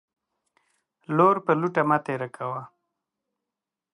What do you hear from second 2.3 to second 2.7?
کوه.